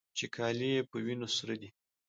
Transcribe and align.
چې 0.17 0.25
کالي 0.35 0.67
يې 0.75 0.81
په 0.89 0.97
وينو 1.05 1.27
سره 1.37 1.53
دي. 1.61 1.69